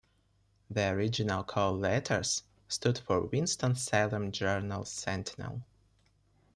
[0.67, 5.61] The original call letters stood for Winston-Salem Journal Sentinel.